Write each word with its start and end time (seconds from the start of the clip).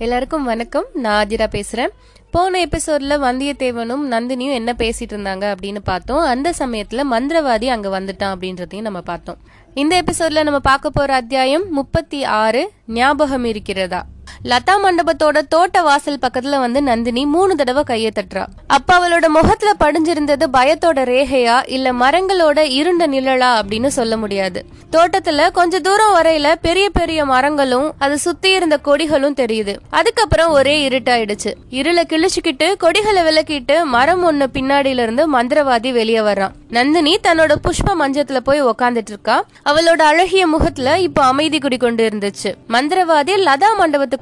எல்லாருக்கும் 0.00 0.44
வணக்கம். 0.44 0.84
நான் 0.94 1.26
ஆதிரா 1.26 1.46
பேசுறேன். 1.50 1.88
போன 2.30 2.64
எபிசோட்ல 2.64 3.18
வந்தியத்தேவனும் 3.26 4.04
நந்தினியும் 4.10 4.52
என்ன 4.52 4.74
பேசிட்டு 4.78 5.12
இருந்தாங்க 5.12 5.54
அப்படின்னு 5.54 5.78
பார்த்தோம். 5.84 6.18
அந்த 6.18 6.52
சமயத்துல 6.58 7.02
மந்திரவாதி 7.12 7.66
அங்க 7.66 8.00
வந்துட்டான் 8.00 8.34
அப்படின்றதையும் 8.34 8.80
நம்ம 8.80 9.00
பார்த்தோம். 9.00 9.36
இந்த 9.74 10.02
எபிசோட்ல 10.02 10.42
நம்ம 10.42 10.58
பார்க்க 10.58 10.90
போற 10.90 11.14
அத்தியாயம் 11.14 11.70
முப்பத்தி 11.70 12.24
ஆறு 12.24 12.70
ஞாபகம் 12.86 13.44
இருக்கிறதா? 13.44 14.06
லதா 14.44 14.76
மண்டபத்தோட 14.82 15.40
தோட்ட 15.48 15.82
வாசல் 15.82 16.18
பக்கத்துல 16.18 16.58
வந்து 16.58 16.82
நந்தினி 16.82 17.26
மூணு 17.26 17.56
தடவை 17.56 17.82
கையை 17.82 18.12
தட்டுறா. 18.14 18.46
அப்ப 18.66 18.98
அவளோட 18.98 19.26
முகத்துல 19.26 19.72
படிஞ்சிருந்தது 19.80 20.46
பயத்தோட 20.52 21.04
ரேகையா 21.04 21.62
இல்ல 21.66 21.92
மரங்களோட 21.92 22.58
இருண்ட 22.58 23.06
நிழலா 23.06 23.60
அப்படின்னு 23.60 23.86
சொல்ல 23.86 24.16
முடியாது. 24.16 24.64
தோட்டத்துல 24.92 25.50
கொஞ்ச 25.50 25.80
தூரம் 25.80 26.14
வரையில 26.16 26.54
பெரிய 26.62 26.90
பெரிய 26.90 27.24
மரங்களும் 27.24 27.92
அது 27.98 28.18
சுத்தி 28.18 28.52
இருந்த 28.52 28.80
கொடிகளும் 28.84 29.34
தெரியுது. 29.34 29.76
அதுக்கப்புறம் 29.90 30.52
ஒரே 30.52 30.88
இருட்டாயிடுச்சு. 30.88 31.54
இருள 31.70 32.02
கிழிச்சுக்கிட்டு 32.02 32.76
கொடிகளை 32.76 33.22
விளக்கிட்டு 33.22 33.84
மரம் 33.84 34.24
ஒண்ணு 34.30 34.44
பின்னாடியில 34.52 35.02
இருந்து 35.02 35.32
மந்திரவாதி 35.32 35.92
வெளியே 35.92 36.18
வர்றான். 36.18 36.50
நந்தினி 36.70 37.18
தன்னோட 37.22 37.54
புஷ்ப 37.62 37.94
மஞ்சத்துல 37.98 38.36
போய் 38.36 38.64
உக்காந்துட்டு 38.64 39.08
இருக்கா. 39.08 39.44
அவளோட 39.64 40.02
அழகிய 40.02 40.46
முகத்துல 40.46 40.98
இப்ப 40.98 41.24
அமைதி 41.24 41.58
குடிக்கொண்டு 41.58 42.08
இருந்துச்சு. 42.08 42.54
மந்திரவாதி 42.68 43.32
லதா 43.36 43.68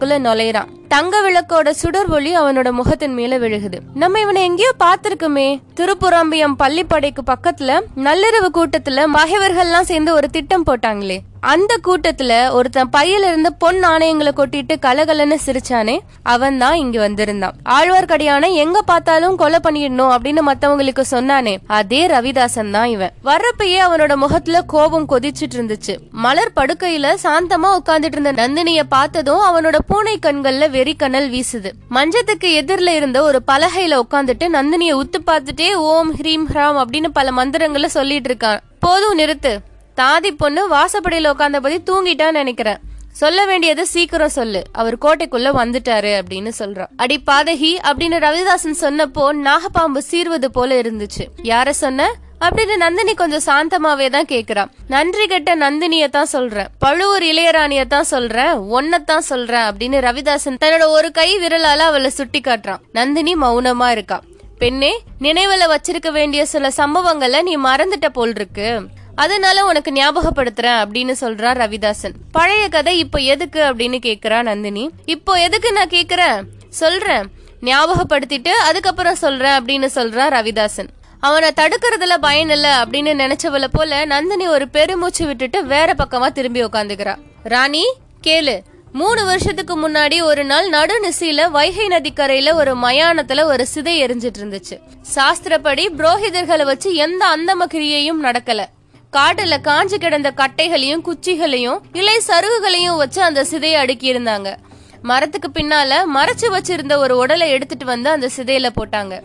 மண்டபத்துக்குள்ள 0.00 0.18
நுழையிறான். 0.26 0.77
தங்க 0.88 1.16
விளக்கோட 1.20 1.70
சுடர் 1.70 2.10
ஒளி 2.10 2.36
அவனோட 2.38 2.70
முகத்தின் 2.70 3.14
மேல 3.14 3.38
விழுகுது. 3.38 3.78
நம்ம 3.94 4.20
இவனை 4.20 4.42
எங்கேயோ 4.42 4.72
பார்த்திருக்குமே. 4.78 5.60
திருப்புராம்பியம் 5.76 6.58
பள்ளிப்படைக்கு 6.58 7.22
பக்கத்துல 7.26 7.80
நள்ளிரவு 7.96 8.50
கூட்டத்துல 8.58 9.06
மகைவர்கள்லாம் 9.16 9.90
சேர்ந்து 9.90 10.14
ஒரு 10.14 10.30
திட்டம் 10.30 10.66
போட்டாங்களே. 10.66 11.18
அந்த 11.40 11.72
கூட்டத்துல 11.86 12.50
ஒருத்தன் 12.50 12.88
பையில 12.96 13.26
இருந்து 13.30 13.52
பொன் 13.52 13.78
நாணயங்களை 13.78 14.32
கொட்டிட்டு 14.36 14.74
கலகலன்னு 14.86 15.36
சிரிச்சானே 15.46 15.98
அவன் 16.22 16.58
தான் 16.58 16.74
இங்க 16.74 16.98
வந்திருந்தான். 16.98 17.54
ஆழ்வார்க்கடியான 17.64 18.50
எங்க 18.52 18.82
பார்த்தாலும் 18.82 19.36
கொலை 19.36 19.58
பண்ணிடணும் 19.64 20.12
அப்படின்னு 20.14 20.42
மத்தவங்களுக்கு 20.46 21.04
சொன்னானே 21.10 21.56
அதே 21.66 22.06
ரவிதாசன் 22.06 22.70
தான் 22.70 22.88
இவன். 22.88 23.12
வர்றப்பயே 23.24 23.78
அவனோட 23.86 24.16
முகத்துல 24.16 24.62
கோபம் 24.62 25.08
கொதிச்சிட்டு 25.08 25.56
இருந்துச்சு 25.58 25.96
மலர் 26.10 26.56
படுக்கையில 26.56 27.14
சாந்தமா 27.22 27.70
உட்கார்ந்துட்டு 27.80 28.18
இருந்த 28.18 28.32
நந்தினிய 28.32 28.82
பார்த்ததும் 28.88 29.44
அவனோட 29.48 29.78
பூனை 29.86 30.18
கண்கள்ல 30.26 30.70
வெறிக்கனல் 30.78 31.28
வீசுது. 31.30 31.70
மஞ்சத்துக்கு 31.90 32.50
எதிரில 32.60 32.88
இருந்த 32.88 33.22
ஒரு 33.22 33.42
பலகையில 33.46 34.00
உட்காந்துட்டு 34.00 34.48
நந்தினிய 34.52 35.02
உத்து 35.02 35.18
பார்த்துட்டே 35.26 35.74
ஓம் 35.74 36.14
ஹ்ரீம் 36.16 36.44
ஹ்ராம் 36.54 36.84
அப்படின்னு 36.84 37.08
பல 37.12 37.32
மந்திரங்களை 37.32 37.88
சொல்லிட்டு 37.88 38.34
இருக்கான் 38.34 38.60
போதும் 38.80 39.18
நிறுத்து. 39.18 39.58
தாதி 39.96 40.30
பொண்ணு 40.36 40.70
வாசப்படியில 40.70 41.32
உட்காந்தபடி 41.34 41.78
தூங்கிட்டான்னு 41.86 42.30
நினைக்கிறேன். 42.30 42.78
சொல்ல 43.10 43.46
வேண்டியது 43.46 43.86
சீக்கிரம் 43.86 44.28
சொல்லு. 44.28 44.62
அவர் 44.72 44.98
கோட்டைக்குள்ள 44.98 45.48
வந்துட்டாரு 45.60 46.12
அப்படின்னு 46.18 46.52
சொல்றான் 46.58 46.88
அடி 46.96 47.22
பாதகி 47.26 47.72
அப்படின்னு 47.82 48.16
ரவிதாசன் 48.26 48.80
சொன்னப்போ 48.80 49.48
நாகப்பாம்பு 49.48 49.98
சீர்வது 50.10 50.46
போல 50.46 50.80
இருந்துச்சு. 50.80 51.24
யார 51.42 51.70
சொன்ன? 51.70 52.14
அப்படின்னு 52.40 52.76
நந்தினி 52.76 53.14
கொஞ்சம் 53.14 53.46
சாந்தமாவே 53.46 54.10
தான் 54.10 54.28
கேக்குறான் 54.28 54.70
நன்றி 54.88 55.26
கெட்ட 55.26 55.56
நந்தினிய 55.56 56.08
தான் 56.08 56.26
சொல்றேன். 56.26 56.68
பழுவூர் 56.78 57.22
இளையராணிய 57.22 57.86
தான் 57.86 58.04
சொல்றேன். 58.04 58.52
ஒன்னத்தான் 58.76 59.26
சொல்றேன் 59.30 59.60
அப்படின்னு 59.60 59.98
ரவிதாசன் 60.06 60.58
தன்னோட 60.64 60.86
ஒரு 60.86 61.10
கை 61.10 61.38
விரலால 61.38 61.76
அவளை 61.90 62.10
சுட்டி 62.10 62.40
காட்டுறான். 62.40 62.78
நந்தினி 62.92 63.34
மௌனமா 63.34 63.90
இருக்கா. 63.90 64.22
பெண்ணே 64.58 65.02
நினைவுல 65.20 65.74
வச்சிருக்க 65.74 66.10
வேண்டிய 66.12 66.46
சில 66.46 66.68
சம்பவங்களை 66.76 67.42
நீ 67.42 67.56
மறந்துட்ட 67.56 68.08
போல் 68.12 68.32
இருக்கு 68.34 68.82
அதனால 69.14 69.64
உனக்கு 69.64 69.90
ஞாபகப்படுத்துறேன் 69.90 70.80
அப்படின்னு 70.82 71.14
சொல்றா 71.20 71.50
ரவிதாசன். 71.62 72.14
பழைய 72.32 72.68
கதை 72.68 72.98
இப்போ 72.98 73.18
எதுக்கு? 73.18 73.60
அப்படின்னு 73.60 73.98
கேக்குறா 74.06 74.42
நந்தினி. 74.42 74.90
இப்போ 75.04 75.32
எதுக்கு 75.32 75.72
நான் 75.72 75.88
கேக்குறேன்? 75.88 76.40
சொல்றேன். 76.68 77.26
ஞாபகப்படுத்திட்டு 77.62 78.48
அதுக்கப்புறம் 78.48 79.14
சொல்றேன் 79.14 79.64
அப்படின்னு 79.64 79.88
சொல்றா 79.94 80.26
ரவிதாசன். 80.36 80.88
அவனை 81.20 81.50
தடுக்கிறதுல 81.56 82.16
பயன் 82.20 82.50
இல்ல 82.50 82.84
அப்படின்னு 82.84 83.14
நினைச்சவள 83.22 83.64
போல 83.72 84.04
நந்தினி 84.04 84.46
ஒரு 84.46 84.68
பெருமூச்சு 84.68 85.26
விட்டுட்டு 85.26 85.66
வேற 85.66 85.94
பக்கமா 85.98 86.32
திரும்பி 86.32 86.64
உக்காந்துக்கிறா. 86.64 87.16
ராணி 87.42 87.84
கேளு. 88.26 88.60
மூணு 88.92 89.24
வருஷத்துக்கு 89.24 89.88
முன்னாடி 89.88 90.22
ஒரு 90.22 90.44
நாள் 90.44 90.70
நடுநிசையில 90.70 91.50
வைகை 91.50 91.86
நதிக்கரையில 91.86 92.52
ஒரு 92.54 92.76
மயானத்துல 92.76 93.44
ஒரு 93.44 93.66
சிதை 93.74 93.94
எரிஞ்சிட்டு 94.04 94.38
இருந்துச்சு. 94.40 94.80
சாஸ்திரப்படி 95.14 95.88
புரோகிதர்களை 95.96 96.64
வச்சு 96.64 96.94
எந்த 96.94 97.26
அந்தம 97.36 97.72
கிரியையும் 97.74 98.22
நடக்கல. 98.22 98.64
காட்டுல 99.12 99.56
காஞ்சு 99.62 99.94
கிடந்த 99.94 100.30
கட்டைகளையும் 100.30 101.02
குச்சிகளையும் 101.02 101.80
இலை 101.92 102.20
சருகுகளையும் 102.26 102.96
வச்சு 102.96 103.22
அந்த 103.22 103.44
சிதையை 103.50 103.74
அடுக்கி 103.74 104.14
இருந்தாங்க 104.14 104.56
மரத்துக்கு 105.02 105.50
பின்னால 105.54 105.92
மறைச்சு 106.14 106.46
வச்சிருந்த 106.50 106.96
ஒரு 106.96 107.16
உடலை 107.16 107.50
எடுத்துட்டு 107.50 107.84
வந்து 107.84 108.10
அந்த 108.10 108.28
சிதையில 108.36 108.68
போட்டாங்க. 108.76 109.20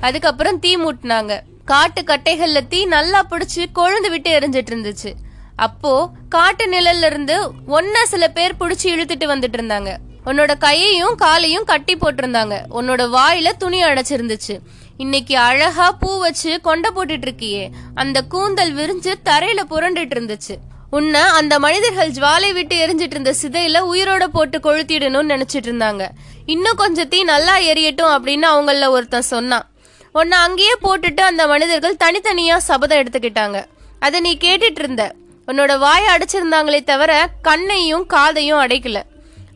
அதுக்கப்புறம் 0.00 0.58
தீ 0.58 0.76
மூட்டினாங்க. 0.76 1.40
காட்டு 1.64 2.02
கட்டைகள்ல 2.02 2.68
தீ 2.68 2.84
நல்லா 2.84 3.26
பிடிச்சு 3.30 3.66
கொழுந்து 3.74 4.10
விட்டு 4.10 4.38
எரிஞ்சிட்டு 4.38 4.72
இருந்துச்சு. 4.74 5.12
அப்போ 5.56 6.10
காட்டு 6.28 6.66
நிழல்ல 6.66 7.06
இருந்து 7.06 7.50
ஒன்னா 7.68 8.02
சில 8.02 8.28
பேர் 8.28 8.54
புடிச்சு 8.60 8.82
இழுத்துட்டு 8.82 9.26
வந்துட்டு 9.32 9.58
இருந்தாங்க. 9.58 9.96
உன்னோட 10.24 10.58
கையையும் 10.58 11.14
காலையும் 11.14 11.64
கட்டி 11.64 11.96
போட்டிருந்தாங்க. 11.96 12.60
உன்னோட 12.70 13.16
வாயில 13.16 13.48
துணி 13.58 13.82
அடைச்சிருந்துச்சு. 13.82 14.58
இன்னைக்கு 14.96 15.38
அழகா 15.38 15.92
பூ 15.92 16.18
வச்சு 16.18 16.60
கொண்டை 16.60 16.90
போட்டுட்டு 16.94 17.26
இருக்கியே. 17.26 17.70
அந்த 17.94 18.22
கூந்தல் 18.22 18.74
விரிஞ்சு 18.74 19.14
தரையில 19.24 19.60
புரண்டுட்டு 19.70 20.14
இருந்துச்சு. 20.16 20.56
உன்னை 20.90 21.20
அந்த 21.20 21.58
மனிதர்கள் 21.58 22.10
ஜுவாலை 22.10 22.52
விட்டு 22.52 22.86
எரிஞ்சிட்டு 22.86 23.14
இருந்த 23.16 23.34
சிதையில 23.42 23.82
உயிரோட 23.92 24.24
போட்டு 24.24 24.58
கொளுத்திடணும்னு 24.58 25.32
நினைச்சிட்டு 25.34 25.68
இருந்தாங்க. 25.70 26.08
இன்னும் 26.46 26.76
கொஞ்சம் 26.76 27.08
தீ 27.08 27.22
நல்லா 27.22 27.58
எரியட்டும் 27.58 28.14
அப்படின்னு 28.16 28.46
அவங்கள 28.54 28.88
ஒருத்தன் 28.88 29.22
சொன்னான். 29.22 29.68
உன்னை 30.12 30.36
அங்கேயே 30.44 30.74
போட்டுட்டு 30.84 31.22
அந்த 31.30 31.46
மனிதர்கள் 31.46 32.00
தனித்தனியா 32.04 32.56
சபதம் 32.68 33.00
எடுத்துக்கிட்டாங்க. 33.00 33.58
அதை 34.06 34.20
நீ 34.20 34.32
கேட்டுட்டு 34.44 34.82
இருந்த 34.84 35.04
உன்னோட 35.48 35.72
வாயை 35.78 36.08
அடைச்சிருந்தாங்களே 36.14 36.80
தவிர 36.90 37.12
கண்ணையும் 37.46 38.06
காதையும் 38.14 38.62
அடைக்கல. 38.64 38.98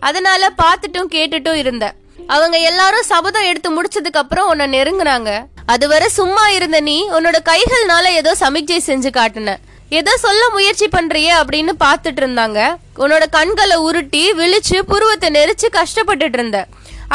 அதனால 0.09 0.53
பார்த்துட்டும் 0.63 1.11
கேட்டுட்டும் 1.17 1.59
இருந்த. 1.63 1.87
அவங்க 2.35 2.57
எல்லாரும் 2.71 3.09
சபதம் 3.11 3.49
எடுத்து 3.51 3.71
முடிச்சதுக்கு 3.77 4.21
அப்புறம் 4.23 4.49
உன்னை 4.53 4.67
நெருங்குனாங்க. 4.77 5.31
அதுவரை 5.73 6.09
சும்மா 6.21 6.45
இருந்த 6.59 6.79
நீ 6.89 6.97
உன்னோட 7.17 7.39
கைகள்னால 7.51 8.07
ஏதோ 8.21 8.33
சமிக்ஜை 8.41 8.81
செஞ்சு 8.89 9.11
காட்டின. 9.19 9.57
ஏதோ 10.01 10.13
சொல்ல 10.17 10.43
முயற்சி 10.57 10.87
பண்றியே 10.93 11.33
அப்படின்னு 11.41 11.73
பார்த்துட்டு 11.85 12.21
இருந்தாங்க 12.23 12.61
உன்னோட 13.03 13.25
கண்களை 13.37 13.77
உருட்டி 13.87 14.23
விழிச்சு 14.39 14.79
புருவத்தை 14.91 15.29
நெரிச்சு 15.39 15.69
கஷ்டப்பட்டுட்டு 15.79 16.39
இருந்த 16.39 16.61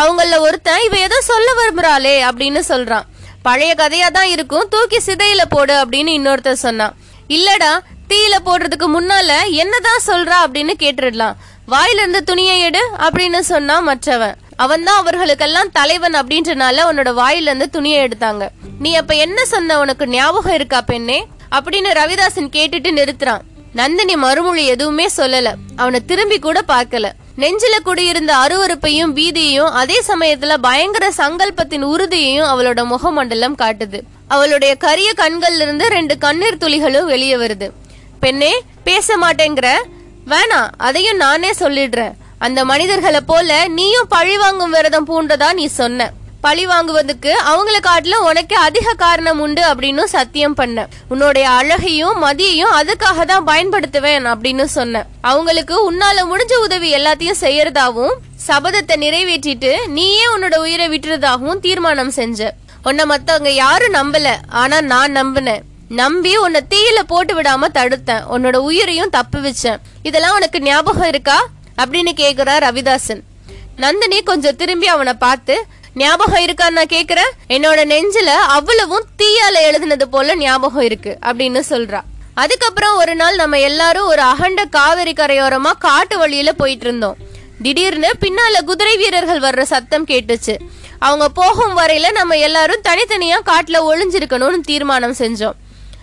அவங்கள 0.02 0.40
ஒருத்தன் 0.48 0.84
இவ 0.88 0.98
ஏதோ 1.08 1.18
சொல்ல 1.30 1.48
விரும்புறாளே 1.60 2.16
அப்படின்னு 2.30 2.62
சொல்றான். 2.72 3.06
பழைய 3.48 3.74
கதையா 3.78 4.10
தான் 4.12 4.30
இருக்கும். 4.36 4.68
தூக்கி 4.70 5.00
சிதையில 5.06 5.42
போடு 5.50 5.74
அப்படின்னு 5.84 6.12
இன்னொருத்தர் 6.20 6.64
சொன்னான். 6.66 6.96
இல்லடா 7.30 7.72
தீயில 8.10 8.36
போடுறதுக்கு 8.46 8.88
முன்னால 8.96 9.32
என்னதான் 9.62 10.06
சொல்றா 10.08 10.38
அப்படின்னு 10.46 10.74
கேட்டுடலாம். 10.84 11.36
வாயில 11.72 12.02
இருந்து 12.02 12.24
துணியை 12.24 12.58
எடு 12.62 12.82
அப்படின்னு 12.98 13.40
சொன்னா 13.40 13.80
மற்றவன். 13.80 14.36
அவன் 14.56 14.84
தான் 14.84 15.00
அவர்களுக்கெல்லாம் 15.00 15.72
தலைவன் 15.72 16.14
அப்படின்றனால 16.14 16.86
உன்னோட 16.92 17.10
வாயில 17.22 17.48
இருந்து 17.50 17.70
துணியை 17.70 18.00
எடுத்தாங்க. 18.08 18.44
நீ 18.80 18.92
அப்ப 18.96 19.14
என்ன 19.26 19.46
சொன்ன 19.46 19.80
உனக்கு 19.80 20.08
ஞாபகம் 20.08 20.54
இருக்கா 20.54 20.82
பெண்ணே? 20.82 21.18
அப்படின்னு 21.56 21.92
ரவிதாசன் 22.00 22.54
கேட்டுட்டு 22.56 22.92
நிறுத்துறான். 23.00 23.44
நந்தினி 23.74 24.16
மறுமொழி 24.16 24.66
எதுவுமே 24.66 25.08
சொல்லல. 25.18 25.54
அவனை 25.76 26.00
திரும்பி 26.06 26.40
கூட 26.40 26.62
பார்க்கல. 26.68 27.08
நெஞ்சில 27.38 27.76
குடியிருந்த 27.84 28.36
அருவருப்பையும் 28.36 29.14
பீதியையும் 29.16 29.72
அதே 29.82 30.02
சமயத்துல 30.08 30.54
பயங்கர 30.58 31.12
சங்கல்பத்தின் 31.18 31.82
உறுதியையும் 31.82 32.48
அவளோட 32.48 32.86
முகமண்டலம் 32.86 33.56
காட்டுது. 33.56 34.00
அவளுடைய 34.28 34.76
கரிய 34.76 35.14
கண்கள்ல 35.18 35.62
இருந்து 35.62 35.88
ரெண்டு 35.88 36.18
கண்ணீர் 36.18 36.58
துளிகளும் 36.58 37.06
வெளியே 37.06 37.36
வருது. 37.36 37.72
பெண்ணே 38.20 38.62
பேச 38.84 39.18
மாட்டேங்கிற. 39.18 39.68
வேணாம் 40.28 40.70
அதையும் 40.78 41.18
நானே 41.18 41.50
சொல்லிடுறேன். 41.50 42.14
அந்த 42.40 42.66
மனிதர்களை 42.66 43.20
போல 43.22 43.68
நீயும் 43.68 44.08
பழி 44.10 44.38
வாங்கும் 44.38 44.70
விரதம் 44.70 45.08
பூண்டதா 45.08 45.54
நீ 45.54 45.66
சொன்ன. 45.66 46.12
பழி 46.42 46.68
வாங்குவதுக்கு 46.68 47.32
அவங்கள 47.50 47.78
காட்டில 47.82 48.16
உனக்கு 48.16 48.56
அதிக 48.56 48.94
காரணம் 48.94 49.40
உண்டு 49.40 49.64
அப்படின்னு 49.64 50.04
சத்தியம் 50.04 50.54
பண்ண. 50.54 50.88
உன்னுடைய 51.10 51.50
அழகையும் 51.50 52.24
மதியையும் 52.24 52.72
அதுக்காக 52.72 53.26
தான் 53.26 53.48
பயன்படுத்துவேன் 53.48 54.26
அப்படின்னு 54.26 54.64
சொன்ன. 54.64 55.06
அவங்களுக்கு 55.22 55.92
உன்னால 55.92 56.24
முடிஞ்ச 56.32 56.54
உதவி 56.62 56.94
எல்லாத்தையும் 56.94 57.42
செய்யறதாவும் 57.42 58.14
சபதத்தை 58.48 58.96
நிறைவேற்றிட்டு 58.96 59.88
நீயே 59.88 60.24
உன்னோட 60.38 60.56
உயிரை 60.56 60.90
விட்டுறதாகவும் 60.90 61.60
தீர்மானம் 61.60 62.12
செஞ்ச. 62.12 62.54
உன்னை 62.84 63.06
மத்தவங்க 63.06 63.50
யாரும் 63.50 63.94
நம்பல 63.94 64.36
ஆனா 64.50 64.82
நான் 64.82 65.16
நம்பினேன். 65.16 65.62
நம்பி 65.90 66.38
உன்னை 66.38 66.62
தீயில 66.70 67.00
போட்டு 67.08 67.42
விடாம 67.42 67.68
தடுத்தேன். 67.74 68.24
உன்னோட 68.32 68.56
உயிரையும் 68.56 69.10
தப்பு 69.10 69.40
வச்சேன். 69.40 69.80
இதெல்லாம் 70.04 70.34
உனக்கு 70.34 70.62
ஞாபகம் 70.62 71.08
இருக்கா? 71.08 71.46
அப்படின்னு 71.78 72.12
கேக்குறா 72.16 72.58
ரவிதாசன். 72.58 73.22
நந்தினி 73.76 74.22
கொஞ்சம் 74.22 74.56
திரும்பி 74.56 74.88
அவனை 74.88 75.14
பார்த்து 75.14 75.66
ஞாபகம் 75.98 76.46
இருக்கான்னு 76.46 76.78
நான் 76.78 76.94
கேக்குறேன். 76.94 77.32
என்னோட 77.50 77.80
நெஞ்சில 77.94 78.32
அவ்வளவும் 78.56 79.06
தீயால 79.18 79.58
எழுதுனது 79.70 80.04
போல 80.04 80.36
ஞாபகம் 80.36 80.82
இருக்கு 80.82 81.18
அப்படின்னு 81.22 81.62
சொல்றா. 81.70 82.02
அதுக்கப்புறம் 82.34 82.96
ஒரு 82.96 83.16
நாள் 83.16 83.36
நம்ம 83.36 83.60
எல்லாரும் 83.60 84.06
ஒரு 84.06 84.22
அகண்ட 84.22 84.66
காவிரி 84.66 85.14
கரையோரமா 85.14 85.72
காட்டு 85.80 86.18
வழியில 86.18 86.52
போயிட்டு 86.54 86.86
இருந்தோம். 86.86 87.18
திடீர்னு 87.62 88.10
பின்னால 88.20 88.64
குதிரை 88.66 88.98
வீரர்கள் 88.98 89.40
வர்ற 89.40 89.62
சத்தம் 89.62 90.06
கேட்டுச்சு. 90.06 90.56
அவங்க 91.00 91.30
போகும் 91.30 91.78
வரையில 91.78 92.12
நம்ம 92.12 92.38
எல்லாரும் 92.38 92.86
தனித்தனியா 92.90 93.40
காட்டுல 93.46 93.80
ஒளிஞ்சிருக்கணும்னு 93.90 94.60
தீர்மானம் 94.60 95.20
செஞ்சோம். 95.20 95.58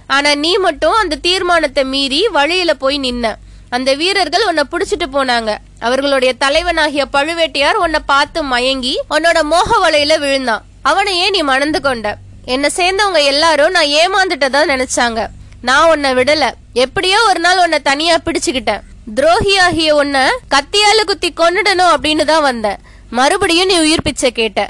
ஆனா 0.07 0.35
நீ 0.35 0.57
மட்டும் 0.57 0.93
அந்த 0.93 1.17
தீர்மானத்தை 1.17 1.85
மீறி 1.85 2.29
வழியில 2.29 2.75
போய் 2.75 2.99
நின்ன. 2.99 3.35
அந்த 3.71 3.95
வீரர்கள் 3.95 4.47
உன்னை 4.49 4.65
புடிச்சிட்டு 4.73 5.07
போனாங்க. 5.17 5.57
அவர்களுடைய 5.81 6.33
தலைவனாகிய 6.43 7.05
பழுவேட்டையார் 7.13 7.83
உன்னை 7.85 8.01
பார்த்து 8.07 8.43
மயங்கி 8.43 8.95
உன்னோட 9.17 9.43
மோக 9.43 9.79
வலையில 9.85 10.19
விழுந்தான். 10.19 10.65
அவனையே 10.83 11.31
நீ 11.31 11.43
மணந்து 11.43 11.81
கொண்ட? 11.81 12.17
என்னை 12.45 12.71
சேர்ந்தவங்க 12.77 13.23
எல்லாரும் 13.25 13.75
நான் 13.77 13.93
ஏமாந்துட்டதா 14.03 14.63
நினைச்சாங்க. 14.73 15.27
நான் 15.69 15.91
உன்னை 15.93 16.13
விடல. 16.15 16.51
எப்படியோ 16.73 17.19
ஒரு 17.29 17.41
நாள் 17.41 17.63
உன்னை 17.65 17.79
தனியா 17.91 18.17
பிடிச்சுக்கிட்டேன். 18.25 18.83
துரோகியாகிய 19.17 19.91
உன்னை 19.91 20.25
கத்தியால 20.55 21.05
குத்தி 21.05 21.33
கொன்னுடணும் 21.41 21.93
அப்படின்னு 21.95 22.25
தான் 22.25 22.43
வந்தேன். 22.43 22.81
மறுபடியும் 23.11 23.67
நீ 23.67 23.79
உயிர் 23.79 24.03
பிச்சை 24.03 24.33
கேட்ட. 24.33 24.69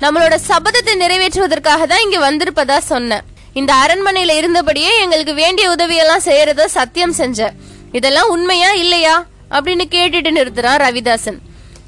நம்மளோட 0.00 0.36
சபதத்தை 0.48 0.94
நிறைவேற்றுவதற்காக 1.02 1.86
தான் 1.86 2.04
இங்க 2.04 2.18
வந்திருப்பதா 2.30 2.78
சொன்னேன். 2.78 3.24
இந்த 3.60 3.72
அரண்மனையில 3.74 4.34
இருந்தபடியே 4.40 4.92
எங்களுக்கு 5.04 5.34
வேண்டிய 5.34 5.70
உதவியெல்லாம் 5.70 6.26
செய்யறத 6.28 6.64
சத்தியம் 6.64 7.14
செஞ்சேன். 7.18 7.56
இதெல்லாம் 7.92 8.28
உண்மையா 8.28 8.72
இல்லையா 8.72 9.24
அப்படின்னு 9.50 9.84
கேட்டுட்டு 9.90 10.30
நிறுத்துறான் 10.38 10.82
ரவிதாசன். 10.84 11.38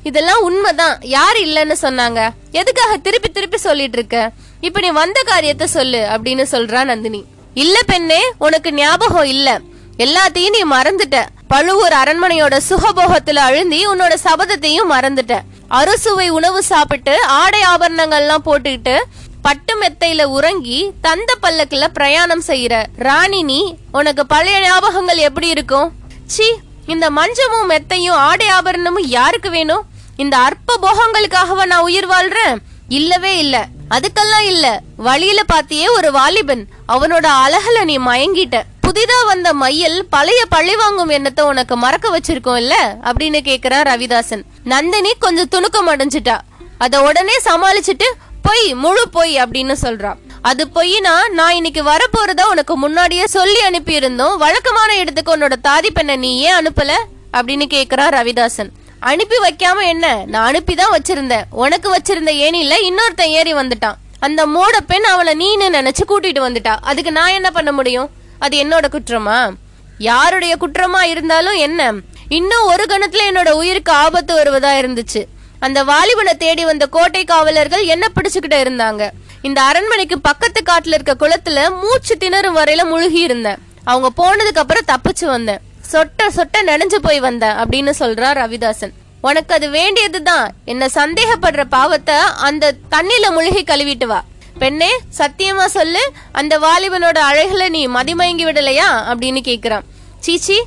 இதெல்லாம் 0.03 0.43
உண்மைதான். 0.43 0.99
யார் 1.01 1.37
இல்லைன்னு 1.37 1.75
சொன்னாங்க. 1.83 2.29
எதுக்காக 2.53 2.97
திருப்பி 2.97 3.29
திருப்பி 3.29 3.57
சொல்லிட்டு 3.57 3.99
இருக்க? 3.99 4.31
இப்ப 4.61 4.81
நீ 4.81 4.91
வந்த 4.91 5.23
காரியத்தை 5.27 5.67
சொல்லு 5.67 6.07
அப்படின்னு 6.11 6.45
சொல்றா 6.51 6.85
நந்தினி. 6.85 7.25
இல்ல 7.55 7.83
பெண்ணே 7.87 8.33
உனக்கு 8.39 8.73
ஞாபகம் 8.73 9.25
இல்ல. 9.25 9.61
எல்லாத்தையும் 9.99 10.51
நீ 10.51 10.65
மறந்துட்ட. 10.71 11.27
பழுவூர் 11.49 11.93
அரண்மனையோட 11.93 12.59
சுகபோகத்துல 12.69 13.41
அழுந்தி 13.49 13.81
உன்னோட 13.87 14.15
சபதத்தையும் 14.25 14.91
மறந்துட்ட. 14.91 15.41
அறுசுவை 15.69 16.29
உணவு 16.29 16.63
சாப்பிட்டு 16.63 17.25
ஆடை 17.25 17.61
ஆபரணங்கள்லாம் 17.63 18.47
போட்டுக்கிட்டு 18.47 19.03
பட்டு 19.45 19.73
மெத்தையில 19.79 20.23
உறங்கி 20.25 20.91
தந்த 21.01 21.35
பல்லக்குல 21.43 21.89
பிரயாணம் 21.89 22.43
செய்யற 22.47 22.75
ராணி 22.97 23.43
நீ 23.43 23.77
உனக்கு 23.93 24.27
பழைய 24.27 24.59
ஞாபகங்கள் 24.59 25.17
எப்படி 25.17 25.49
இருக்கும்? 25.49 25.93
சி 26.27 26.55
இந்த 26.87 27.11
மஞ்சமும் 27.11 27.71
மெத்தையும் 27.71 28.21
ஆடை 28.29 28.49
ஆபரணமும் 28.49 29.07
யாருக்கு 29.07 29.51
வேணும்? 29.51 29.83
இந்த 30.17 30.37
அற்ப 30.37 30.79
போகங்களுக்காகவா 30.83 31.65
நான் 31.65 31.83
உயிர் 31.83 32.09
வாழ்றேன்? 32.09 32.57
இல்லவே 32.89 33.39
இல்ல. 33.39 33.67
அதுக்கெல்லாம் 33.91 34.47
இல்ல. 34.47 34.81
வழியில 34.97 35.43
பாத்தியே 35.53 35.91
ஒரு 35.91 36.13
வாலிபன். 36.13 36.69
அவனோட 36.89 37.27
அழகுல 37.47 37.85
நீ 37.85 37.99
மயங்கிட்ட. 37.99 38.63
புதிதா 38.87 39.27
வந்த 39.27 39.55
மையல் 39.55 40.07
பழைய 40.11 40.47
பழி 40.47 40.77
வாங்கும் 40.77 41.09
எண்ணத்தை 41.09 41.45
உனக்கு 41.45 41.77
மறக்க 41.77 42.19
வச்சிருக்கோம் 42.19 42.57
இல்ல 42.57 42.97
அப்படின்னு 43.03 43.41
கேக்குறான் 43.45 43.89
ரவிதாசன். 43.93 44.43
நந்தினி 44.65 45.13
கொஞ்சம் 45.19 45.49
துணுக்கம் 45.49 45.91
அடைஞ்சிட்டா. 45.91 46.39
அத 46.79 47.03
உடனே 47.03 47.37
சமாளிச்சுட்டு 47.45 48.09
பொய் 48.45 48.75
முழு 48.75 49.09
பொய் 49.09 49.43
அப்படின்னு 49.43 49.75
சொல்றா. 49.83 50.15
அது 50.43 50.69
பொய்னா 50.75 51.29
நான் 51.29 51.55
இன்னைக்கு 51.55 51.83
வரப்போறதா 51.83 52.43
உனக்கு 52.51 52.77
முன்னாடியே 52.77 53.27
சொல்லி 53.27 53.61
அனுப்பியிருந்தோம். 53.61 54.37
வழக்கமான 54.37 54.97
இடத்துக்கு 54.97 55.37
உன்னோட 55.37 55.53
தாதி 55.65 55.91
பெண்ணை 55.95 56.17
நீ 56.17 56.39
ஏன் 56.39 56.55
அனுப்பல? 56.55 56.93
அப்படின்னு 57.33 57.67
கேக்குறா 57.71 58.09
ரவிதாசன். 58.11 58.69
அனுப்பி 59.01 59.37
வைக்காம 59.37 59.87
என்ன? 59.87 60.23
நான் 60.27 60.53
அனுப்பிதான் 60.53 60.93
வச்சிருந்தேன். 60.93 61.43
உனக்கு 61.51 61.95
வச்சிருந்த 61.95 62.29
ஏனில 62.29 62.75
இன்னொருத்தன் 62.81 63.29
ஏறி 63.29 63.55
வந்துட்டான். 63.55 63.95
அந்த 64.21 64.47
மூட 64.47 64.81
பெண் 64.81 65.05
அவளை 65.05 65.35
நீனு 65.35 65.61
நினைச்சு 65.61 66.03
கூட்டிட்டு 66.09 66.41
வந்துட்டா. 66.43 66.77
அதுக்கு 66.81 67.13
நான் 67.13 67.31
என்ன 67.31 67.51
பண்ண 67.51 67.73
முடியும்? 67.73 68.11
அது 68.39 68.63
என்னோட 68.65 68.85
குற்றமா? 68.91 69.55
யாருடைய 69.99 70.57
குற்றமா 70.61 71.03
இருந்தாலும் 71.03 71.57
என்ன? 71.57 71.93
இன்னும் 72.29 72.65
ஒரு 72.65 72.85
கணத்துல 72.89 73.21
என்னோட 73.31 73.51
உயிருக்கு 73.51 73.93
ஆபத்து 73.93 74.39
வருவதா 74.39 74.79
இருந்துச்சு. 74.83 75.25
அந்த 75.65 75.85
வாலிபனை 75.85 76.33
தேடி 76.39 76.65
வந்த 76.65 76.87
கோட்டை 76.87 77.25
காவலர்கள் 77.25 77.85
என்ன 77.85 78.07
பிடிச்சுக்கிட்டு 78.15 78.59
இருந்தாங்க? 78.65 79.11
இந்த 79.43 79.63
அரண்மனைக்கு 79.63 80.17
பக்கத்து 80.21 80.61
காட்டுல 80.63 80.97
இருக்க 80.99 81.15
குளத்துல 81.15 81.81
மூச்சு 81.81 82.17
திணறும் 82.17 82.57
வரையில 82.57 82.83
முழுகி 82.85 83.21
இருந்தேன் 83.21 83.61
அவங்க 83.85 84.09
போனதுக்கு 84.17 84.63
அப்புறம் 84.63 84.89
தப்பிச்சு 84.93 85.27
வந்தேன். 85.27 85.61
சொட்ட 85.93 86.21
சொட்ட 86.37 86.57
நனைஞ்சு 86.67 86.99
போய் 87.03 87.21
வந்தேன் 87.21 87.57
அப்படின்னு 87.63 87.93
சொல்றார் 87.99 88.39
ரவிதாசன். 88.43 88.93
உனக்கு 89.21 89.55
அது 89.55 89.71
வேண்டியதுதான். 89.71 90.47
என்ன 90.65 90.87
சந்தேகப்படுற 90.87 91.65
பாவத்தை 91.65 92.15
அந்த 92.49 92.75
தண்ணில 92.91 93.31
முழுகி 93.31 93.63
கழுவிட்டு 93.63 94.07
வா. 94.07 94.25
பெண்ணே 94.59 94.91
சத்தியமா 95.19 95.67
சொல்லு 95.67 96.03
அந்த 96.33 96.55
வாலிபனோட 96.59 97.19
அழகுல 97.31 97.69
நீ 97.69 97.83
மதிமயங்கி 97.89 98.45
விடலையா? 98.49 98.89
அப்படின்னு 99.13 99.43
கேக்குறான். 99.51 99.87
சீச்சி 100.21 100.59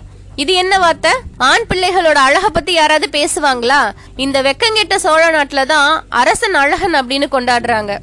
இது 0.42 0.54
என்ன 0.62 0.74
வார்த்தை? 0.82 1.12
ஆண் 1.50 1.64
பிள்ளைகளோட 1.70 2.18
அழக 2.28 2.50
பத்தி 2.50 2.72
யாராவது 2.74 3.08
பேசுவாங்களா? 3.16 3.80
இந்த 4.24 4.38
வெக்கங்கெட்ட 4.48 4.96
சோழ 4.96 5.24
நாட்டுல 5.36 5.62
தான் 5.72 5.92
அரசன் 6.22 6.58
அழகன் 6.62 6.98
அப்படின்னு 7.00 7.28
கொண்டாடுறாங்க. 7.36 7.94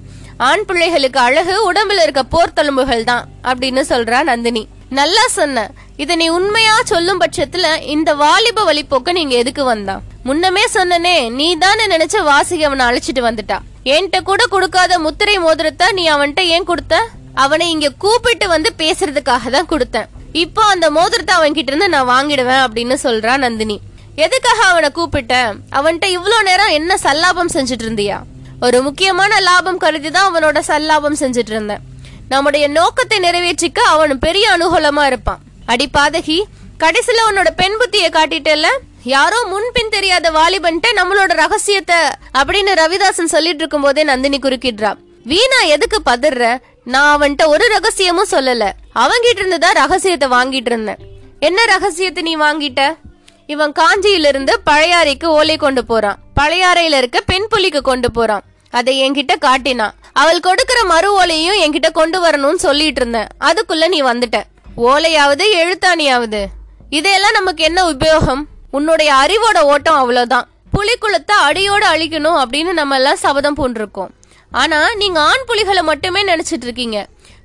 ஆண் 0.48 0.64
பிள்ளைகளுக்கு 0.68 1.20
அழகு 1.26 1.54
உடம்புல 1.70 2.04
இருக்க 2.06 2.22
போர்த்தழும்புகள் 2.34 3.04
தான் 3.10 3.24
அப்படின்னு 3.50 3.82
சொல்றா 3.92 4.20
நந்தினி. 4.30 4.62
நல்லா 4.98 5.24
சொன்ன. 5.38 5.66
இத 6.02 6.16
நீ 6.16 6.26
உண்மையா 6.38 6.74
சொல்லும் 6.92 7.20
பட்சத்துல 7.22 7.66
இந்த 7.94 8.10
வாலிப 8.22 8.64
வழிப்போக்க 8.70 9.12
நீங்க 9.12 9.34
எதுக்கு 9.42 9.64
வந்தா? 9.64 9.96
முன்னமே 10.28 10.64
சொன்னனே 10.76 11.16
நீ 11.38 11.48
தானே 11.64 11.86
நினைச்ச 11.94 12.16
வாசிக 12.30 12.66
அவனை 12.70 12.86
அழைச்சிட்டு 12.88 13.24
வந்துட்டா. 13.28 13.58
என்கிட்ட 13.94 14.20
கூட 14.30 14.42
கொடுக்காத 14.54 14.98
முத்திரை 15.06 15.38
மோதிரத்தை 15.38 15.88
நீ 15.92 16.06
அவன்கிட்ட 16.08 16.44
ஏன் 16.56 16.68
கொடுத்த? 16.72 16.94
அவனை 17.44 17.70
இங்க 17.70 17.88
கூப்பிட்டு 18.04 18.48
வந்து 18.48 18.72
பேசுறதுக்காக 18.82 19.50
தான் 19.56 19.70
கொடுத்தேன். 19.72 20.08
இப்போ 20.42 20.62
அந்த 20.64 20.86
மோதிரத்தை 20.90 21.34
அவன் 21.34 21.56
கிட்ட 21.56 21.70
இருந்து 21.72 21.88
நான் 21.88 22.08
வாங்கிடுவேன் 22.08 22.62
அப்படின்னு 22.66 22.94
சொல்றா 23.02 23.36
நந்தினி. 23.36 23.76
எதுக்காக 24.24 24.60
அவனை 24.70 24.88
கூப்பிட்ட? 24.90 25.34
அவன்கிட்ட 25.78 26.06
இவ்வளோ 26.16 26.38
நேரம் 26.48 26.72
என்ன 26.78 26.96
சல்லாபம் 27.02 27.52
செஞ்சுட்டு 27.54 27.84
இருந்தியா? 27.86 28.16
ஒரு 28.60 28.82
முக்கியமான 28.82 29.40
லாபம் 29.40 29.78
கருதி 29.78 30.10
தான் 30.10 30.28
அவனோட 30.30 30.58
சல்லாபம் 30.70 31.20
செஞ்சுட்டு 31.20 31.52
இருந்தேன். 31.54 31.82
நம்முடைய 32.28 32.64
நோக்கத்தை 32.68 33.18
நிறைவேற்றிக்க 33.18 33.80
அவன் 33.94 34.18
பெரிய 34.18 34.48
அனுகூலமா 34.56 35.04
இருப்பான். 35.06 35.40
அடி 35.66 35.88
பாதகி 35.98 36.38
கடைசியில 36.82 37.24
உன்னோட 37.30 37.50
பெண் 37.60 37.78
புத்திய 37.80 38.08
காட்டிட்டல 38.18 38.68
யாரோ 39.14 39.38
முன்பின் 39.52 39.94
தெரியாத 39.96 40.26
வாலிபன்ட்ட 40.30 40.88
நம்மளோட 41.00 41.32
ரகசியத்தை 41.44 41.98
அப்படின்னு 42.38 42.72
ரவிதாசன் 42.82 43.34
சொல்லிட்டு 43.36 43.62
இருக்கும் 43.62 43.86
போதே 43.86 44.04
நந்தினி 44.04 44.38
குறுக்கிடுறா. 44.38 44.92
வீணா 45.32 45.60
எதுக்கு 45.74 45.98
பதற? 46.10 46.58
நான் 46.92 47.10
அவன்கிட்ட 47.14 47.44
ஒரு 47.46 47.64
ரகசியமும் 47.74 48.30
சொல்லல. 48.30 48.64
அவங்கிட்ட 49.02 49.40
இருந்து 49.40 49.58
தான் 49.58 49.78
ரகசியத்தை 49.82 50.28
வாங்கிட்டு 50.28 50.70
இருந்தேன் 50.72 51.02
என்ன 51.38 51.64
ரகசியத்தை 51.64 52.22
நீ 52.22 52.36
வாங்கிட்ட? 52.36 52.82
இவன் 53.46 53.72
காஞ்சியிலிருந்து 53.78 54.52
பழையாறைக்கு 54.70 55.26
ஓலை 55.38 55.56
கொண்டு 55.56 55.84
போறான். 55.84 56.18
பழையாறையில 56.40 56.98
இருக்க 57.00 57.18
பெண் 57.20 57.48
புலிக்கு 57.48 57.80
கொண்டு 57.82 58.10
போறான். 58.10 58.44
அதை 58.70 58.94
என்கிட்ட 59.04 59.34
காட்டினான் 59.38 59.94
அவள் 60.12 60.40
கொடுக்கிற 60.40 60.84
மறு 60.84 61.08
ஓலையும் 61.20 61.60
என்கிட்ட 61.64 61.88
கொண்டு 61.92 62.18
வரணும்னு 62.24 62.60
சொல்லிட்டு 62.66 63.00
இருந்தேன் 63.00 63.30
அதுக்குள்ள 63.48 63.88
நீ 63.88 64.02
வந்துட்ட. 64.02 64.40
ஓலையாவது 64.76 65.44
எழுத்தாணியாவது? 65.62 66.40
இதையெல்லாம் 66.90 67.38
நமக்கு 67.38 67.64
என்ன 67.64 67.80
உபயோகம்? 67.92 68.42
உன்னுடைய 68.70 69.10
அறிவோட 69.14 69.58
ஓட்டம் 69.72 70.00
அவ்வளவுதான். 70.02 70.48
புலிக்குளத்தை 70.72 71.36
அடியோட 71.48 71.84
அழிக்கணும் 71.94 72.38
அப்படின்னு 72.42 72.72
நம்ம 72.72 72.94
எல்லாம் 72.94 73.22
சபதம் 73.24 73.58
பூண்டிருக்கோம். 73.58 74.12
ஆனா 74.62 74.94
நீங்க 74.94 75.20
ஆண் 75.20 75.44
புலிகளை 75.46 75.82
மட்டுமே 75.82 76.20
நினைச்சிட்டு 76.24 76.66
இருக்கீங்க. 76.68 76.98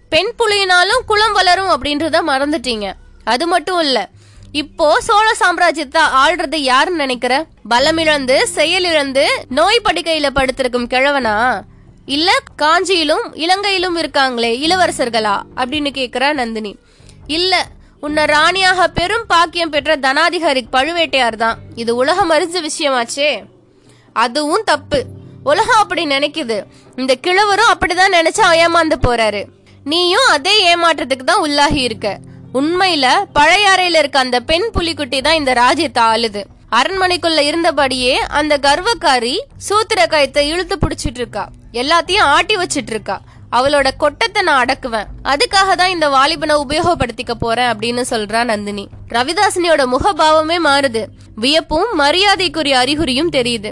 பெண் 0.09 0.31
புலியினாலும் 0.39 1.03
குளம் 1.05 1.33
வளரும் 1.33 1.71
அப்படின்றத 1.75 2.17
மறந்துட்டீங்க. 2.27 2.93
அது 3.23 3.47
மட்டும் 3.47 3.79
இல்ல 3.79 4.09
இப்போ 4.51 5.01
சோழ 5.01 5.31
சாம்ராஜ்யத்தை 5.39 6.03
ஆள்றது 6.23 6.55
யாருன்னு 6.55 6.97
நினைக்கிற? 6.97 7.45
பலமிழந்து 7.69 8.43
செயலிழந்து 8.43 9.45
நோய் 9.49 9.81
படுக்கையில 9.83 10.29
படுத்திருக்கும் 10.29 10.87
கிழவனா? 10.87 11.35
இல்ல 12.05 12.29
காஞ்சியிலும் 12.61 13.25
இலங்கையிலும் 13.33 13.97
இருக்காங்களே 13.97 14.51
இளவரசர்களா? 14.65 15.35
அப்படின்னு 15.55 15.91
கேக்குறா 15.99 16.33
நந்தினி. 16.33 16.73
இல்ல 17.27 17.65
உன்னை 18.01 18.25
ராணியாக 18.25 18.87
பெரும் 18.87 19.25
பாக்கியம் 19.27 19.69
பெற்ற 19.69 19.95
தனாதிகாரி 19.95 20.63
பழுவேட்டையார் 20.71 21.35
தான். 21.35 21.57
இது 21.75 21.95
உலகம் 21.95 22.31
அறிஞ்ச 22.31 22.67
விஷயமாச்சே. 22.67 23.31
அதுவும் 24.13 24.63
தப்பு. 24.63 25.03
உலகம் 25.43 25.81
அப்படி 25.81 26.05
நினைக்குது. 26.05 26.63
இந்த 26.95 27.15
கிழவரும் 27.15 27.71
அப்படிதான் 27.73 28.15
நினைச்சா 28.17 28.47
ஏமாந்து 28.65 28.97
போறாரு. 29.07 29.45
நீயும் 29.83 30.27
அதே 30.29 30.75
ஏமாற்றத்துக்கு 30.75 31.23
தான் 31.23 31.43
உள்ளாகி 31.43 31.81
இருக்க. 31.81 32.19
உண்மையில 32.53 33.07
பழையாறையில 33.39 33.97
இருக்க 33.97 34.19
அந்த 34.19 34.39
பெண் 34.39 34.69
புலிக்குட்டி 34.73 35.21
தான் 35.21 35.35
இந்த 35.35 35.53
ராஜ்யத்தை 35.53 36.03
ஆளுது. 36.03 36.43
அரண்மனைக்குள்ள 36.71 37.39
இருந்தபடியே 37.39 38.13
அந்த 38.13 38.57
கர்வக்காரி 38.57 39.39
சூத்திர 39.57 40.05
கயத்தை 40.05 40.37
இழுத்து 40.37 40.77
பிடிச்சிட்டு 40.77 41.19
இருக்கா. 41.23 41.49
எல்லாத்தையும் 41.73 42.29
ஆட்டி 42.35 42.55
வச்சிட்டு 42.55 42.93
இருக்கா. 42.95 43.21
அவளோட 43.51 43.89
கொட்டத்தை 43.97 44.41
நான் 44.41 44.65
அடக்குவேன். 44.65 45.05
அதுக்காக 45.23 45.75
தான் 45.75 45.89
இந்த 45.89 46.09
வாலிபனை 46.09 46.55
உபயோகப்படுத்திக்க 46.55 47.31
போறேன் 47.39 47.71
அப்படின்னு 47.71 48.03
சொல்றா 48.09 48.43
நந்தினி. 48.43 48.87
ரவிதாசனியோட 49.09 49.95
முகபாவமே 49.95 50.57
மாறுது. 50.63 51.05
வியப்பும் 51.35 51.95
மரியாதைக்குரிய 51.95 52.77
அறிகுறியும் 52.77 53.29
தெரியுது. 53.29 53.71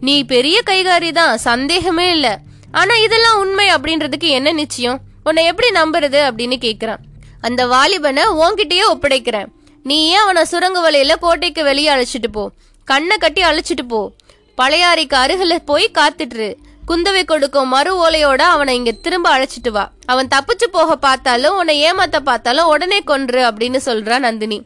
நீ 0.00 0.24
பெரிய 0.24 0.60
கைகாரி 0.66 1.12
தான் 1.12 1.38
சந்தேகமே 1.38 2.10
இல்ல. 2.10 2.38
ஆனா 2.72 2.96
இதெல்லாம் 2.96 3.38
உண்மை 3.38 3.68
அப்படின்றதுக்கு 3.68 4.28
என்ன 4.28 4.52
நிச்சயம்? 4.52 5.00
உன்னை 5.24 5.44
எப்படி 5.44 5.68
நம்புறது 5.80 6.20
அப்படின்னு 6.20 6.56
கேக்குறான். 6.60 7.02
அந்த 7.40 7.66
வாலிபனை 7.66 8.24
உன்கிட்டயே 8.24 8.82
ஒப்படைக்கிறேன். 8.94 9.46
நீ 9.82 10.06
ஏன் 10.06 10.18
அவனை 10.18 10.44
சுரங்க 10.44 10.90
வலையில 10.90 11.12
கோட்டைக்கு 11.20 11.64
வெளியே 11.64 11.90
அழைச்சிட்டு 11.94 12.28
போ? 12.32 12.50
கண்ணை 12.84 13.16
கட்டி 13.16 13.42
அழைச்சிட்டு 13.42 13.86
போ. 13.88 14.12
பழையாறைக்கு 14.62 15.16
அருகில 15.16 15.56
போய் 15.64 15.90
காத்துட்டுரு. 15.98 16.54
குந்தவை 16.88 17.24
கொடுக்கும் 17.24 17.68
மறு 17.68 18.10
ஓலையோட 18.10 18.38
அவனை 18.38 18.76
இங்க 18.76 18.90
திரும்ப 18.90 19.38
அழைச்சிட்டு 19.38 19.70
வா. 19.70 19.90
அவன் 20.06 20.28
தப்பிச்சு 20.34 20.66
போக 20.70 20.96
பார்த்தாலும் 20.96 21.56
உன்னை 21.56 21.92
ஏமாத்த 21.92 22.18
பார்த்தாலும் 22.18 22.66
உடனே 22.66 23.00
கொன்று 23.00 23.50
அப்படின்னு 23.50 23.78
சொல்றா 23.84 24.18
நந்தினி. 24.18 24.62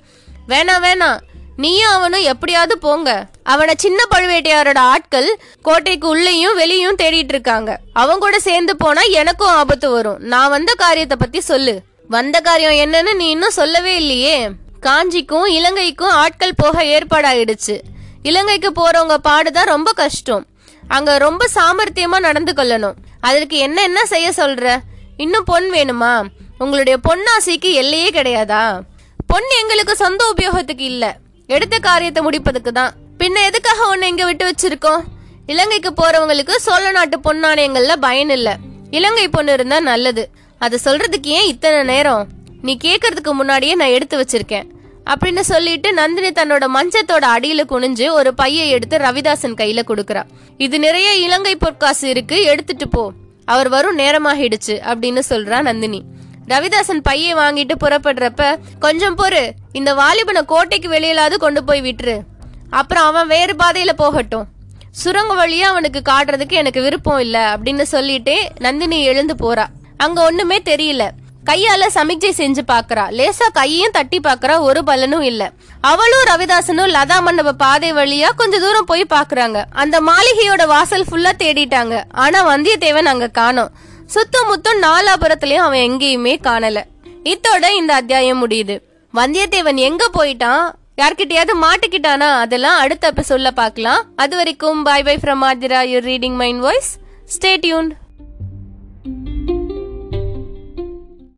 வேணாம் 0.48 0.84
வேணாம். 0.86 1.18
நீயும் 1.56 1.90
அவனும் 1.90 2.20
எப்படியாவது 2.20 2.78
போங்க. 2.78 3.26
அவனை 3.42 3.74
சின்ன 3.78 4.04
பழுவேட்டையாரோட 4.10 4.76
ஆட்கள் 4.76 5.40
கோட்டைக்கு 5.62 6.08
உள்ளேயும் 6.08 6.54
வெளியும் 6.54 6.96
தேடிட்டு 6.96 7.28
இருக்காங்க. 7.28 7.78
அவங்க 7.92 8.18
கூட 8.18 8.40
சேர்ந்து 8.40 8.76
போனா 8.76 9.02
எனக்கும் 9.02 9.48
ஆபத்து 9.48 9.90
வரும். 9.90 10.20
நான் 10.20 10.50
வந்த 10.50 10.74
காரியத்தை 10.74 11.16
பத்தி 11.20 11.40
சொல்லு. 11.40 11.82
வந்த 12.08 12.40
காரியம் 12.40 12.92
என்னன்னு 12.92 13.14
நீ 13.14 13.28
இன்னும் 13.28 13.50
சொல்லவே 13.50 13.96
இல்லையே. 13.96 14.48
காஞ்சிக்கும் 14.80 15.46
இலங்கைக்கும் 15.46 16.10
ஆட்கள் 16.10 16.54
போக 16.56 16.82
ஏற்பாடாயிடுச்சு. 16.82 17.80
இலங்கைக்கு 18.22 18.70
போறவங்க 18.70 19.16
பாடுதான் 19.28 19.64
ரொம்ப 19.64 19.92
கஷ்டம். 19.92 20.46
அங்க 20.88 21.18
ரொம்ப 21.18 21.46
சாமர்த்தியமா 21.54 22.18
நடந்து 22.20 22.52
கொள்ளணும். 22.52 22.94
அதற்கு 23.20 23.56
என்ன 23.56 23.82
என்ன 23.82 24.06
செய்ய 24.06 24.32
சொல்ற? 24.36 24.76
இன்னும் 25.16 25.44
பொன் 25.44 25.70
வேணுமா? 25.70 26.26
உங்களுடைய 26.58 26.98
பொன்னாசிக்கு 27.08 27.72
எல்லையே 27.72 28.10
கிடையாதா? 28.10 28.80
பொன் 29.26 29.44
எங்களுக்கு 29.60 29.96
சொந்த 29.96 30.34
உபயோகத்துக்கு 30.36 30.80
இல்லை. 30.80 31.22
எடுத்த 31.46 31.78
காரியத்தை 31.78 32.22
முடிப்பதுக்கு 32.22 32.72
தான். 32.72 32.92
பின்ன 33.18 33.44
எதுக்காக 33.44 33.88
உன்னை 33.88 34.08
இங்க 34.08 34.24
விட்டு 34.24 34.50
வச்சிருக்கோம்? 34.50 35.00
இலங்கைக்கு 35.46 35.90
போறவங்களுக்கு 35.90 36.50
சோழ 36.50 36.90
நாட்டு 36.90 37.18
பொன்னாணயங்கள்ல 37.18 37.96
பயன் 38.00 38.30
இல்ல. 38.30 38.56
இலங்கை 38.90 39.28
பொண்ணு 39.28 39.52
இருந்தா 39.52 39.80
நல்லது. 39.80 40.30
அதை 40.58 40.78
சொல்றதுக்கு 40.84 41.26
ஏன் 41.26 41.46
இத்தனை 41.46 41.82
நேரம்? 41.82 42.28
நீ 42.62 42.76
கேக்குறதுக்கு 42.84 43.32
முன்னாடியே 43.32 43.74
நான் 43.74 43.88
எடுத்து 43.88 44.20
வச்சிருக்கேன். 44.20 44.66
அப்படின்னு 45.06 45.40
சொல்லிட்டு 45.40 45.92
நந்தினி 45.92 46.28
தன்னோட 46.28 46.66
மஞ்சத்தோட 46.74 47.24
அடியில 47.36 47.60
குனிஞ்சு 47.68 48.10
ஒரு 48.10 48.34
பையை 48.34 48.68
எடுத்து 48.68 48.96
ரவிதாசன் 48.96 49.58
கையில 49.60 49.82
கொடுக்கறா. 49.86 50.22
இது 50.58 50.78
நிறைய 50.78 51.14
இலங்கை 51.14 51.56
பொற்காசு 51.56 52.08
இருக்கு 52.08 52.42
எடுத்துட்டு 52.42 52.88
போ. 52.88 53.12
அவர் 53.44 53.68
வரும் 53.68 53.98
நேரமாகிடுச்சு 53.98 54.76
அப்படின்னு 54.92 55.20
சொல்றா 55.28 55.62
நந்தினி. 55.62 56.02
ரவிதாசன் 56.48 57.00
பையை 57.02 57.34
வாங்கிட்டு 57.34 57.72
புறப்படுறப்ப 57.80 58.56
கொஞ்சம் 58.78 59.18
பொறு 59.18 59.50
இந்த 59.72 59.94
வாலிபனை 59.94 60.44
கோட்டைக்கு 60.44 60.88
வெளியிலாவது 60.88 61.36
கொண்டு 61.36 61.64
போய் 61.64 61.82
விட்டுரு. 61.82 62.20
அப்புறம் 62.70 63.04
அவன் 63.04 63.26
வேறு 63.26 63.54
பாதையில 63.58 63.92
போகட்டும். 63.92 64.46
சுரங்க 64.90 65.46
வழியா 65.46 65.60
அவனுக்கு 65.60 66.02
காட்டுறதுக்கு 66.04 66.52
எனக்கு 66.52 66.82
விருப்பம் 66.82 67.18
இல்ல 67.18 67.56
அப்படின்னு 67.56 67.82
சொல்லிட்டு 67.82 68.48
நந்தினி 68.58 69.02
எழுந்து 69.02 69.34
போறா. 69.34 69.66
அங்க 69.96 70.22
ஒண்ணுமே 70.22 70.58
தெரியல. 70.64 71.08
கையால 71.46 71.86
சமிக்ஜை 71.94 72.30
செஞ்சு 72.36 72.58
பாக்குறா. 72.68 73.10
லேசா 73.10 73.46
கையையும் 73.52 73.90
தட்டி 73.90 74.20
பாக்குறா. 74.20 74.60
ஒரு 74.60 74.84
பலனும் 74.84 75.22
இல்ல. 75.22 75.50
அவளும் 75.80 76.24
ரவிதாசனும் 76.24 76.94
லதா 76.94 77.20
மண்டப 77.20 77.52
பாதை 77.52 77.92
வழியா 77.92 78.28
கொஞ்ச 78.36 78.58
தூரம் 78.58 78.84
போய் 78.84 79.06
பாக்குறாங்க. 79.10 79.64
அந்த 79.70 80.00
மாளிகையோட 80.00 80.66
வாசல் 80.66 81.04
ஃபுல்லா 81.10 81.30
தேடிட்டாங்க. 81.38 82.04
ஆனா 82.10 82.48
வந்தியத்தேவன் 82.48 83.04
அங்க 83.04 83.28
காணோம். 83.28 83.70
சுத்தம் 84.06 84.46
முத்தம் 84.46 84.80
நாலாபுரத்துலயும் 84.80 85.56
அவன் 85.56 85.78
எங்கேயுமே 85.78 86.36
காணல. 86.42 86.82
இத்தோட 87.24 87.70
இந்த 87.76 87.94
அத்தியாயம் 87.94 88.48
முடியுது. 88.48 88.78
வந்தியத்தேவன் 89.14 89.76
எங்க 89.76 90.10
போயிட்டான்? 90.18 90.70
யார்கிட்டயாவது 90.96 91.54
மாட்டிக்கிட்டானா? 91.62 92.38
அதெல்லாம் 92.38 92.78
அடுத்த 92.78 93.12
எபிசோட்ல 93.12 93.50
பார்க்கலாம். 93.50 94.04
அது 94.16 94.36
வரைக்கும் 94.36 94.82
bye 94.82 95.02
bye 95.02 95.16
from 95.16 95.44
Aathira. 95.44 95.94
Your 95.94 96.06
reading 96.06 96.34
mind 96.34 96.60
voice 96.60 96.96
stay 97.26 97.56
tune 97.56 97.96